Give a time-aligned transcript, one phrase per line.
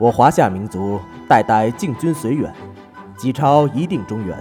[0.00, 2.54] 我华夏民族代代敬君随远，
[3.16, 4.38] 几超一定中原。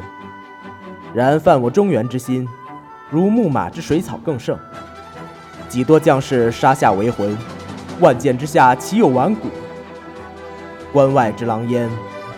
[1.16, 2.48] 然犯我中原之心，
[3.10, 4.56] 如木马之水草更盛。
[5.70, 7.38] 几多将士杀下为魂，
[8.00, 9.50] 万箭之下岂有顽骨？
[10.94, 11.90] 关外之狼烟，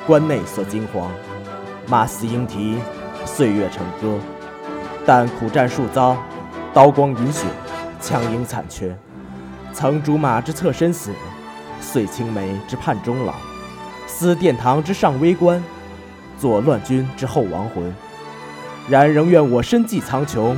[0.08, 1.08] 关内所惊惶。
[1.88, 2.78] 马嘶鹰啼，
[3.26, 4.20] 岁月成歌。
[5.06, 6.18] 但苦战数遭，
[6.74, 7.46] 刀光饮血，
[8.02, 8.96] 枪缨残缺。
[9.74, 11.12] 曾竹马之侧身死。
[11.82, 13.34] 遂青梅之盼终老，
[14.06, 15.64] 思殿堂之上微观，
[16.38, 17.96] 作乱军之后亡魂。
[18.90, 20.58] 然仍愿我身寄苍穹，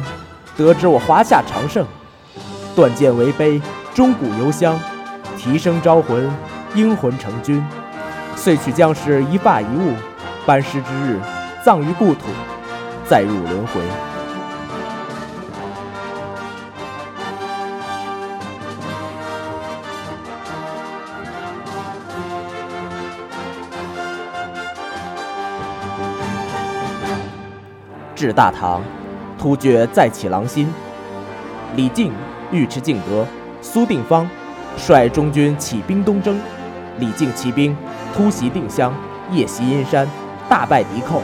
[0.58, 1.86] 得知我华夏长盛。
[2.76, 3.62] 断剑为碑，
[3.94, 4.80] 钟鼓犹香，
[5.38, 6.30] 提声招魂，
[6.74, 7.64] 英魂成军。
[8.36, 9.94] 遂取将士一发一物，
[10.46, 11.20] 班师之日，
[11.64, 12.28] 葬于故土，
[13.08, 13.82] 再入轮回。
[28.16, 28.82] 至大唐，
[29.38, 30.72] 突厥再起狼心。
[31.76, 32.12] 李靖
[32.52, 33.26] 尉迟敬德、
[33.62, 34.30] 苏定方
[34.78, 36.40] 率中军起兵东征。
[37.00, 37.76] 李靖骑兵
[38.14, 38.94] 突袭定襄，
[39.32, 40.08] 夜袭阴山，
[40.50, 41.22] 大败敌寇，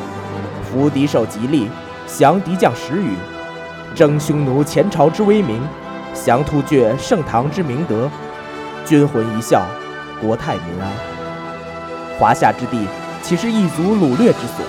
[0.63, 1.69] 俘敌首吉利，
[2.07, 3.11] 降敌将十余，
[3.93, 5.61] 征匈奴前朝之威名，
[6.13, 8.09] 降突厥盛唐之明德。
[8.85, 9.65] 军魂一笑，
[10.21, 10.89] 国泰民安。
[12.17, 12.87] 华夏之地，
[13.21, 14.65] 岂是一族掳掠之所？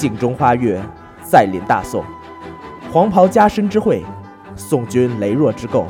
[0.00, 0.80] 镜中花月，
[1.22, 2.02] 再临大宋。
[2.90, 4.02] 黄袍加身之会，
[4.56, 5.84] 宋军羸弱之构，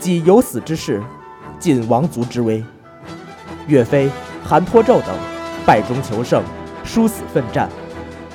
[0.00, 1.00] 即有死之事，
[1.56, 2.60] 尽王族之威。
[3.68, 4.10] 岳飞、
[4.44, 5.14] 韩托胄等
[5.64, 6.42] 败中求胜，
[6.82, 7.70] 殊死奋战。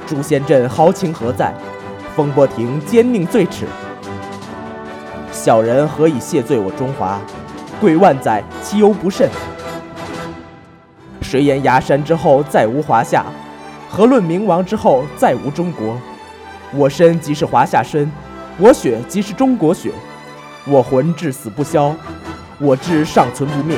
[0.08, 1.54] 朱仙镇豪情何在？
[2.16, 3.66] 风波亭奸佞最耻。
[5.30, 7.20] 小人何以谢罪我中华？
[7.82, 9.30] 贵万载，其犹不甚？
[11.22, 13.26] 谁言崖山之后再无华夏？
[13.90, 15.98] 何论明亡之后再无中国？
[16.74, 18.12] 我身即是华夏身，
[18.58, 19.92] 我血即是中国血，
[20.66, 21.96] 我魂至死不消，
[22.60, 23.78] 我志尚存不灭。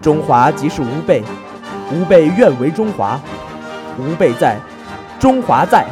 [0.00, 1.22] 中华即是吾辈，
[1.92, 3.20] 吾辈愿为中华。
[3.98, 4.58] 吾辈在，
[5.18, 5.86] 中华在。